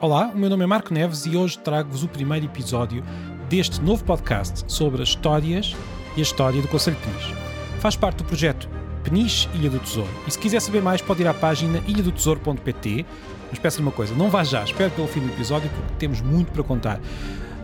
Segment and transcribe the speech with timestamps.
[0.00, 3.02] Olá, o meu nome é Marco Neves e hoje trago-vos o primeiro episódio
[3.48, 5.74] deste novo podcast sobre as histórias
[6.16, 7.34] e a história do Conselho de Peniche.
[7.80, 8.68] Faz parte do projeto
[9.02, 13.04] Peniche Ilha do Tesouro e se quiser saber mais pode ir à página ilhadotesouro.pt
[13.50, 16.52] mas peço-lhe uma coisa, não vá já, espere pelo fim do episódio porque temos muito
[16.52, 17.00] para contar.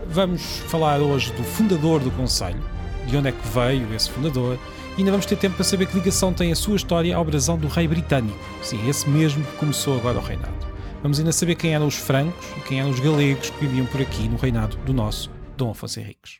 [0.09, 2.61] Vamos falar hoje do fundador do Conselho,
[3.07, 4.59] de onde é que veio esse fundador,
[4.97, 7.57] e ainda vamos ter tempo para saber que ligação tem a sua história ao brasão
[7.57, 8.37] do rei britânico.
[8.61, 10.64] Sim, esse mesmo que começou agora o reinado.
[11.05, 14.01] Vamos ainda saber quem eram os francos e quem eram os galegos que viviam por
[14.01, 16.39] aqui no reinado do nosso Dom Afonso Henriques.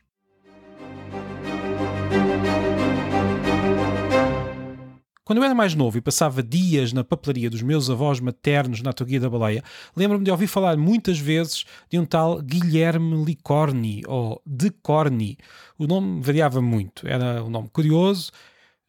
[5.24, 8.92] Quando eu era mais novo e passava dias na papelaria dos meus avós maternos na
[8.92, 9.62] Toguia da Baleia,
[9.94, 15.38] lembro-me de ouvir falar muitas vezes de um tal Guilherme Licorni, ou de Corni.
[15.78, 18.32] O nome variava muito, era um nome curioso,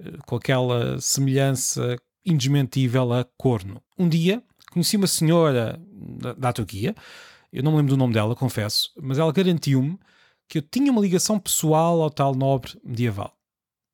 [0.04, 3.80] eh, com aquela semelhança indesmentível a corno.
[3.98, 4.42] Um dia,
[4.78, 6.96] conheci uma senhora da, da Toguia,
[7.52, 9.98] eu não me lembro do nome dela, confesso, mas ela garantiu-me
[10.48, 13.38] que eu tinha uma ligação pessoal ao tal nobre medieval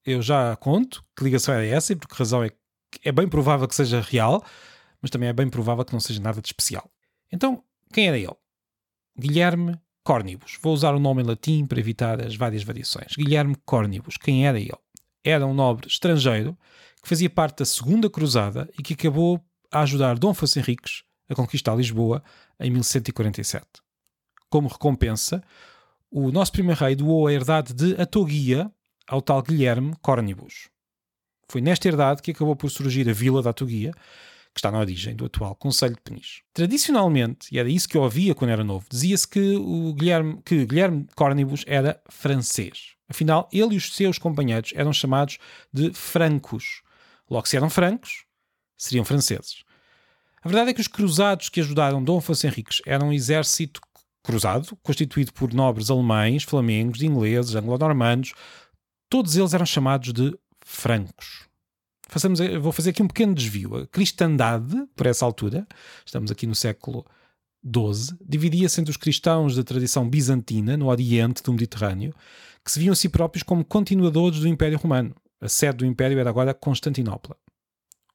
[0.06, 2.58] eu já conto que ligação é essa e por que razão é que
[3.04, 4.44] é bem provável que seja real,
[5.02, 6.90] mas também é bem provável que não seja nada de especial.
[7.32, 8.36] Então, quem era ele?
[9.18, 10.60] Guilherme Cornibus.
[10.62, 13.16] Vou usar o nome em latim para evitar as várias variações.
[13.16, 14.18] Guilherme Cornibus.
[14.18, 14.74] Quem era ele?
[15.24, 16.58] Era um nobre estrangeiro
[17.02, 21.36] que fazia parte da Segunda Cruzada e que acabou a ajudar Dom Afonso Henriques a
[21.36, 22.24] conquistar Lisboa
[22.60, 23.66] em 1147.
[24.50, 25.44] Como recompensa,
[26.12, 28.72] o nosso primeiro rei doou a herdade de Atoguia
[29.08, 30.70] ao tal Guilherme Cornibus.
[31.50, 33.92] Foi nesta herdade que acabou por surgir a Vila da Atuguia,
[34.54, 36.44] que está na origem do atual Conselho de Peniche.
[36.54, 40.66] Tradicionalmente, e era isso que eu ouvia quando era novo, dizia-se que o Guilherme, que
[40.66, 42.94] Guilherme Cornibus era francês.
[43.10, 45.40] Afinal, ele e os seus companheiros eram chamados
[45.72, 46.84] de francos.
[47.30, 48.26] Logo, se eram francos,
[48.78, 49.64] seriam franceses.
[50.44, 53.80] A verdade é que os cruzados que ajudaram Dom Afonso Henriques eram um exército
[54.22, 58.34] cruzado, constituído por nobres alemães, flamengos, ingleses, anglo-normandos,
[59.10, 61.48] todos eles eram chamados de francos.
[62.10, 63.76] Façamos, vou fazer aqui um pequeno desvio.
[63.76, 65.66] A cristandade, por essa altura,
[66.06, 67.06] estamos aqui no século
[67.66, 72.14] XII, dividia-se entre os cristãos da tradição bizantina, no Oriente do Mediterrâneo,
[72.64, 75.16] que se viam a si próprios como continuadores do Império Romano.
[75.40, 77.36] A sede do Império era agora Constantinopla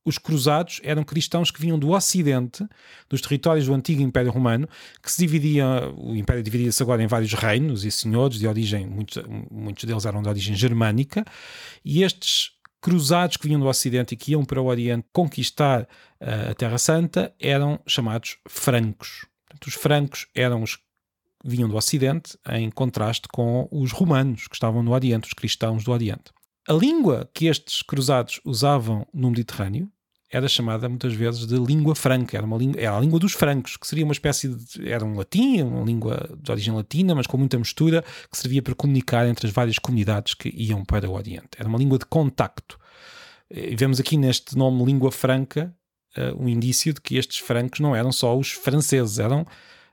[0.08, 2.66] os cruzados eram cristãos que vinham do Ocidente,
[3.08, 4.68] dos territórios do antigo Império Romano,
[5.02, 9.22] que se dividia, o Império dividia-se agora em vários reinos e senhores de origem, muitos,
[9.50, 11.24] muitos deles eram de origem germânica,
[11.84, 16.50] e estes cruzados que vinham do Ocidente e que iam para o Oriente conquistar uh,
[16.50, 19.26] a Terra Santa eram chamados francos.
[19.46, 20.82] Portanto, os francos eram os que
[21.44, 25.92] vinham do Ocidente, em contraste com os romanos que estavam no Oriente, os cristãos do
[25.92, 26.32] Oriente.
[26.68, 29.90] A língua que estes cruzados usavam no Mediterrâneo
[30.30, 33.76] era chamada muitas vezes de língua franca, era, uma língua, era a língua dos francos,
[33.76, 34.90] que seria uma espécie de.
[34.90, 38.74] era um latim, uma língua de origem latina, mas com muita mistura, que servia para
[38.74, 41.50] comunicar entre as várias comunidades que iam para o Oriente.
[41.58, 42.78] Era uma língua de contacto.
[43.50, 45.74] E vemos aqui neste nome língua franca
[46.16, 49.42] uh, um indício de que estes francos não eram só os franceses, eram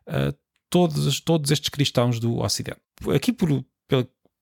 [0.07, 0.35] uh,
[0.69, 2.81] todos, todos estes cristãos do Ocidente.
[3.15, 3.63] Aqui, por,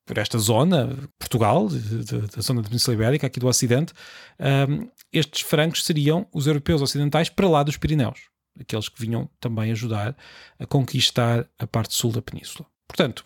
[0.05, 3.93] por esta zona, Portugal, da zona da Península Ibérica, aqui do Ocidente,
[4.39, 9.71] um, estes francos seriam os europeus ocidentais para lá dos Pirineus, aqueles que vinham também
[9.71, 10.15] ajudar
[10.59, 12.67] a conquistar a parte sul da península.
[12.87, 13.23] Portanto,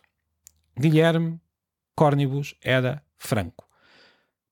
[0.80, 1.40] Guilherme
[1.96, 3.68] Cornibus era franco,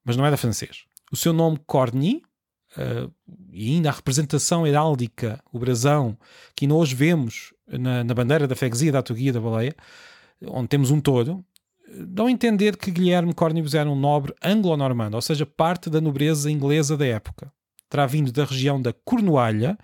[0.04, 0.86] mas não era francês.
[1.12, 2.24] O seu nome Corny,
[2.76, 3.14] uh,
[3.52, 6.18] e ainda a representação heráldica, o brasão,
[6.56, 9.76] que ainda hoje vemos na, na bandeira da freguesia da Atuguia da Baleia,
[10.48, 11.46] onde temos um touro,
[11.92, 16.52] dão a entender que Guilherme Cornibus era um nobre anglo-normando, ou seja, parte da nobreza
[16.52, 17.52] inglesa da época.
[17.90, 19.78] Terá vindo da região da Cornualha,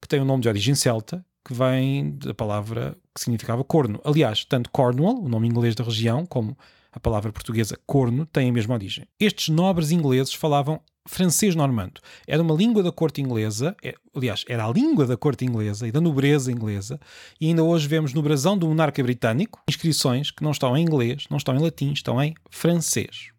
[0.00, 4.00] que tem um nome de origem celta, que vem da palavra que significava corno.
[4.04, 6.56] Aliás, tanto Cornwall, o nome inglês da região, como
[6.98, 9.06] a palavra portuguesa corno, têm a mesma origem.
[9.20, 12.00] Estes nobres ingleses falavam francês normando.
[12.26, 15.92] Era uma língua da corte inglesa, é, aliás, era a língua da corte inglesa e
[15.92, 17.00] da nobreza inglesa,
[17.40, 21.24] e ainda hoje vemos no brasão do monarca britânico inscrições que não estão em inglês,
[21.30, 23.30] não estão em latim, estão em francês.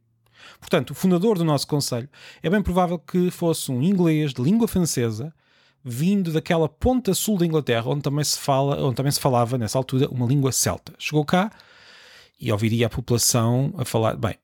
[0.60, 2.10] Portanto, o fundador do nosso conselho
[2.42, 5.34] é bem provável que fosse um inglês de língua francesa,
[5.84, 9.78] vindo daquela ponta sul da Inglaterra, onde também se fala, onde também se falava nessa
[9.78, 10.94] altura uma língua celta.
[10.98, 11.52] Chegou cá
[12.40, 14.36] e ouviria a população a falar, bem,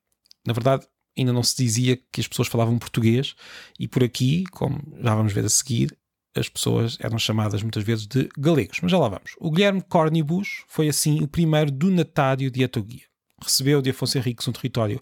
[0.46, 3.34] na verdade, ainda não se dizia que as pessoas falavam português,
[3.78, 5.96] e por aqui, como já vamos ver a seguir,
[6.34, 8.78] as pessoas eram chamadas muitas vezes de galegos.
[8.82, 9.34] Mas já lá vamos.
[9.38, 13.04] O Guilherme Cornibus foi assim o primeiro donatário de Atoguia.
[13.42, 15.00] Recebeu de Afonso Henriques um território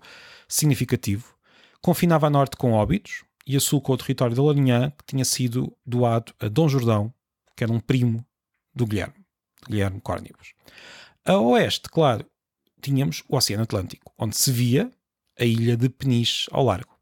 [0.49, 1.35] significativo,
[1.81, 5.25] confinava a norte com Óbidos e a sul com o território da Larinhã, que tinha
[5.25, 7.12] sido doado a Dom Jordão,
[7.56, 8.25] que era um primo
[8.75, 9.25] do Guilherme.
[9.69, 10.55] Guilherme Córnibus.
[11.25, 12.26] A oeste, claro,
[12.84, 14.90] tínhamos o Oceano Atlântico, onde se via
[15.38, 16.92] a ilha de Peniche ao largo.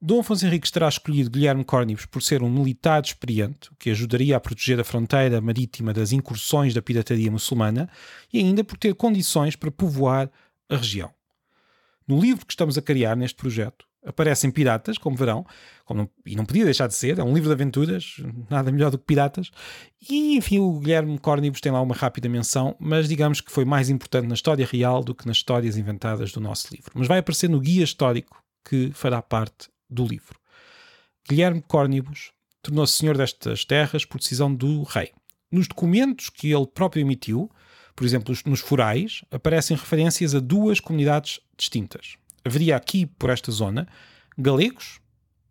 [0.00, 4.36] Dom Afonso Henriques terá escolhido Guilherme Córnibus por ser um militar experiente, o que ajudaria
[4.36, 7.88] a proteger a fronteira marítima das incursões da pirataria muçulmana
[8.30, 10.30] e ainda por ter condições para povoar
[10.68, 11.10] a região.
[12.06, 15.46] No livro que estamos a criar neste projeto, aparecem piratas, como verão,
[15.84, 18.16] como não, e não podia deixar de ser, é um livro de aventuras,
[18.50, 19.50] nada melhor do que piratas,
[20.08, 23.88] e enfim, o Guilherme Córnibus tem lá uma rápida menção, mas digamos que foi mais
[23.88, 26.92] importante na história real do que nas histórias inventadas do nosso livro.
[26.94, 30.38] Mas vai aparecer no guia histórico que fará parte do livro.
[31.28, 35.12] Guilherme Córnibus tornou-se senhor destas terras por decisão do rei.
[35.50, 37.50] Nos documentos que ele próprio emitiu,
[37.94, 42.16] por exemplo, nos forais, aparecem referências a duas comunidades distintas.
[42.44, 43.86] Haveria aqui, por esta zona,
[44.36, 45.00] galegos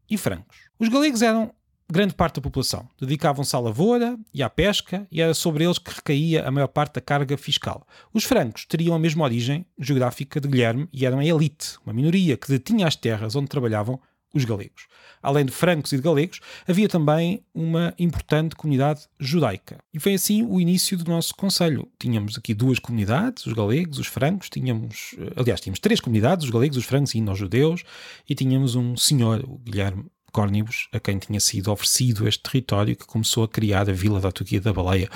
[0.10, 0.58] e francos.
[0.80, 1.54] Os galegos eram
[1.90, 2.88] grande parte da população.
[3.00, 6.96] Dedicavam-se à lavoura e à pesca e era sobre eles que recaía a maior parte
[6.96, 7.86] da carga fiscal.
[8.14, 12.38] Os francos teriam a mesma origem geográfica de Guilherme e eram a elite, uma minoria
[12.38, 14.00] que detinha as terras onde trabalhavam
[14.34, 14.88] os galegos.
[15.22, 19.78] Além de francos e de galegos, havia também uma importante comunidade judaica.
[19.94, 21.88] E foi assim o início do nosso conselho.
[22.00, 26.52] Tínhamos aqui duas comunidades, os galegos, os francos, tínhamos, eh, aliás, tínhamos três comunidades, os
[26.52, 27.84] galegos, os francos e os judeus,
[28.28, 33.06] e tínhamos um senhor, o Guilherme Córnibus, a quem tinha sido oferecido este território, que
[33.06, 35.10] começou a criar a Vila da Autoguia da Baleia.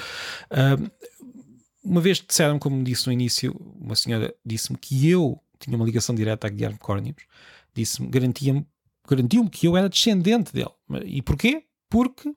[1.84, 6.14] Uma vez disseram, como disse no início, uma senhora disse-me que eu tinha uma ligação
[6.14, 7.24] direta a Guilherme Córnibus,
[7.74, 8.66] disse-me, garantia-me
[9.08, 10.72] garantiu-me que eu era descendente dele.
[11.06, 11.64] E porquê?
[11.90, 12.34] Porque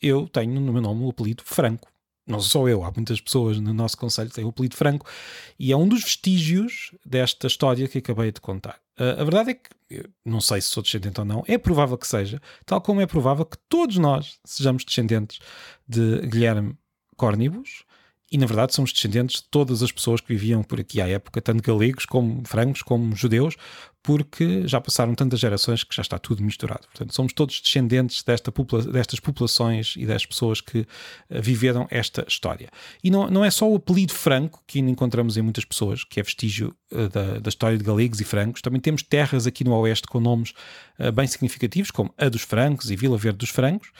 [0.00, 1.88] eu tenho no meu nome o apelido Franco.
[2.26, 5.06] Não sou eu, há muitas pessoas no nosso conselho que têm o apelido Franco,
[5.58, 8.78] e é um dos vestígios desta história que acabei de contar.
[8.98, 12.06] Uh, a verdade é que, não sei se sou descendente ou não, é provável que
[12.06, 15.40] seja, tal como é provável que todos nós sejamos descendentes
[15.88, 16.76] de Guilherme
[17.16, 17.84] Córnibus,
[18.30, 21.42] e na verdade somos descendentes de todas as pessoas que viviam por aqui à época,
[21.42, 23.56] tanto galegos como francos, como judeus,
[24.02, 26.86] porque já passaram tantas gerações que já está tudo misturado.
[26.88, 30.86] Portanto, somos todos descendentes desta popula destas populações e das pessoas que uh,
[31.30, 32.68] viveram esta história.
[33.02, 36.22] E não, não é só o apelido franco que encontramos em muitas pessoas, que é
[36.22, 40.08] vestígio uh, da, da, história de galegos e francos, também temos terras aqui no oeste
[40.08, 40.52] com nomes
[40.98, 43.90] uh, bem significativos, como a dos francos e Vila Verde dos francos.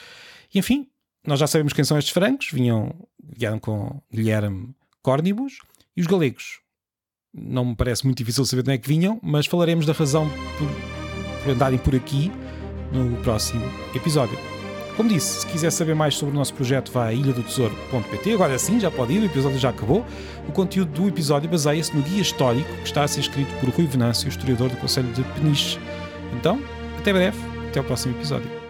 [0.52, 0.88] E enfim,
[1.24, 5.58] nós já sabemos quem são estes francos, vinham, vieram com Guilherme Córnibus,
[5.96, 6.61] e os galegos.
[7.34, 10.28] Não me parece muito difícil saber de onde é que vinham, mas falaremos da razão
[10.58, 10.68] por,
[11.42, 12.30] por andarem por aqui
[12.92, 13.62] no próximo
[13.94, 14.38] episódio.
[14.96, 18.34] Como disse, se quiser saber mais sobre o nosso projeto, vá a ilhadotesouro.pt.
[18.34, 20.04] Agora sim, já pode ir, o episódio já acabou.
[20.46, 23.86] O conteúdo do episódio baseia-se no guia histórico que está a ser escrito por Rui
[23.86, 25.78] Venâncio, historiador do Conselho de Peniche.
[26.34, 26.60] Então,
[26.98, 27.38] até breve,
[27.68, 28.61] até o próximo episódio.